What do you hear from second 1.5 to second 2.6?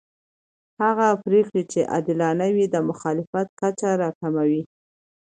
چې عادلانه